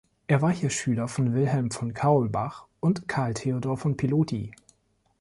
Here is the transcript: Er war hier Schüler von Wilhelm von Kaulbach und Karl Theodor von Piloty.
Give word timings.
Er 0.25 0.41
war 0.41 0.49
hier 0.49 0.71
Schüler 0.71 1.07
von 1.07 1.35
Wilhelm 1.35 1.69
von 1.69 1.93
Kaulbach 1.93 2.65
und 2.79 3.07
Karl 3.07 3.35
Theodor 3.35 3.77
von 3.77 3.97
Piloty. 3.97 4.51